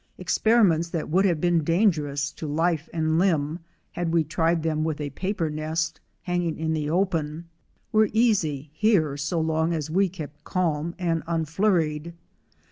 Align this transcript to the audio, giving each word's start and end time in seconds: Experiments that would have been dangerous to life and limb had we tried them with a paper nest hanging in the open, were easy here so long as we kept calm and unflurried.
Experiments 0.17 0.89
that 0.89 1.09
would 1.11 1.25
have 1.25 1.39
been 1.39 1.63
dangerous 1.63 2.31
to 2.31 2.47
life 2.47 2.89
and 2.91 3.19
limb 3.19 3.59
had 3.91 4.11
we 4.11 4.23
tried 4.23 4.63
them 4.63 4.83
with 4.83 4.99
a 4.99 5.11
paper 5.11 5.47
nest 5.47 5.99
hanging 6.23 6.57
in 6.57 6.73
the 6.73 6.89
open, 6.89 7.47
were 7.91 8.09
easy 8.11 8.71
here 8.73 9.15
so 9.15 9.39
long 9.39 9.73
as 9.73 9.91
we 9.91 10.09
kept 10.09 10.43
calm 10.43 10.95
and 10.97 11.21
unflurried. 11.27 12.15